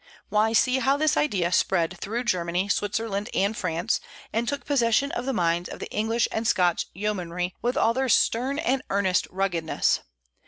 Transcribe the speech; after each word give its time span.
Why, 0.29 0.51
see 0.51 0.79
how 0.79 0.97
this 0.97 1.15
idea 1.15 1.51
spread 1.51 1.95
through 1.99 2.23
Germany, 2.23 2.67
Switzerland, 2.69 3.29
and 3.35 3.55
France 3.55 4.01
and 4.33 4.47
took 4.47 4.65
possession 4.65 5.11
of 5.11 5.27
the 5.27 5.31
minds 5.31 5.69
of 5.69 5.77
the 5.79 5.91
English 5.91 6.27
and 6.31 6.47
Scotch 6.47 6.87
yeomanry, 6.95 7.53
with 7.61 7.77
all 7.77 7.93
their 7.93 8.09
stern 8.09 8.57
and 8.57 8.81
earnest 8.89 9.27
ruggedness. 9.29 9.99